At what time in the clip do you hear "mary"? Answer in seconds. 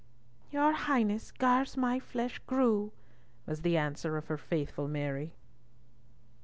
4.87-5.35